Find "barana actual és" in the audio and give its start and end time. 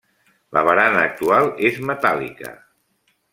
0.67-1.77